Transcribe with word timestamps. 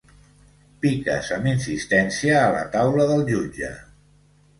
Piques 0.85 1.29
amb 1.35 1.49
insistència 1.51 2.39
a 2.39 2.47
la 2.55 2.63
taula 2.77 3.07
del 3.13 3.23
jutge. 3.29 3.71